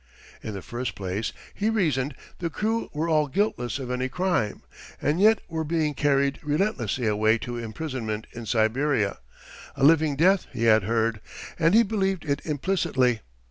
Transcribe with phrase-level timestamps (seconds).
[0.41, 4.63] In the first place, he reasoned, the crew were all guiltless of any crime,
[4.99, 10.85] and yet were being carried relentlessly away to imprisonment in Siberia—a living death, he had
[10.85, 11.21] heard,
[11.59, 13.19] and he believed it implicitly.